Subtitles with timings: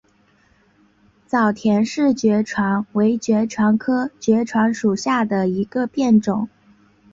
[1.27, 6.49] 早田氏爵床为爵床科爵床属下的一个变种。